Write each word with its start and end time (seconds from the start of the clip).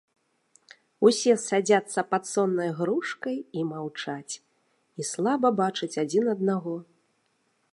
Усе 1.07 1.33
садзяцца 1.41 2.03
пад 2.13 2.23
соннай 2.31 2.71
грушкай 2.79 3.37
і 3.59 3.67
маўчаць 3.73 4.33
і 5.03 5.07
слаба 5.11 5.53
бачаць 5.61 5.91
адзін 6.05 6.25
аднаго. 6.35 6.75